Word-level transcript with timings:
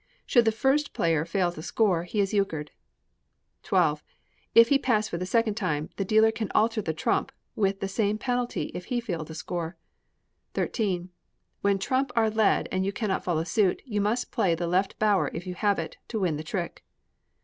Should 0.25 0.45
the 0.45 0.51
first 0.51 0.93
player 0.93 1.25
fail 1.25 1.51
to 1.51 1.61
score, 1.61 2.05
he 2.05 2.19
is 2.21 2.33
euchred. 2.33 2.71
xii. 3.63 4.01
If 4.55 4.69
he 4.69 4.79
pass 4.79 5.07
for 5.07 5.19
the 5.19 5.27
second 5.27 5.53
time, 5.53 5.91
the 5.97 6.03
dealer 6.03 6.31
can 6.31 6.49
alter 6.55 6.81
the 6.81 6.91
trump, 6.91 7.31
with 7.55 7.81
the 7.81 7.87
same 7.87 8.17
penalty 8.17 8.71
if 8.73 8.85
he 8.85 8.99
fail 8.99 9.23
to 9.23 9.35
score. 9.35 9.77
xiii. 10.57 11.09
When 11.61 11.77
trumps 11.77 12.13
are 12.15 12.31
led 12.31 12.67
and 12.71 12.83
you 12.83 12.91
cannot 12.91 13.23
follow 13.23 13.43
suit, 13.43 13.83
you 13.85 14.01
must 14.01 14.31
play 14.31 14.55
the 14.55 14.65
left 14.65 14.97
bower 14.97 15.29
if 15.35 15.45
you 15.45 15.53
have 15.53 15.77
it, 15.77 15.97
to 16.07 16.19
win 16.19 16.35
the 16.35 16.43
trick. 16.43 16.83